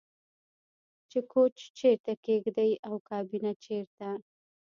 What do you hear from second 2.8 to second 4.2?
او کابینه چیرته